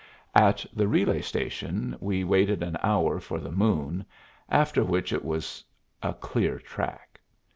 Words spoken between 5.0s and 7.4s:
it was a clear track.